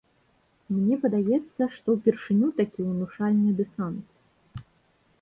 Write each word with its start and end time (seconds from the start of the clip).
Мне 0.77 0.97
падаецца, 1.03 1.61
што 1.75 1.87
ўпершыню 1.97 2.47
такі 2.63 2.79
ўнушальны 2.91 3.49
дэсант. 3.61 4.67